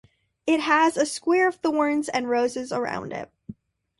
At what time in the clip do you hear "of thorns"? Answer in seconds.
1.47-2.09